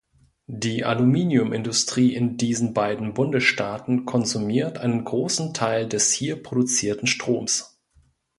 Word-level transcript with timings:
Die 0.47 0.83
Aluminiumindustrie 0.83 2.15
in 2.15 2.35
diesen 2.35 2.73
beiden 2.73 3.13
Bundesstaaten 3.13 4.03
konsumiert 4.05 4.79
einen 4.79 5.05
großen 5.05 5.53
Teil 5.53 5.87
des 5.87 6.11
hier 6.11 6.41
produzierten 6.41 7.05
Stroms. 7.05 7.79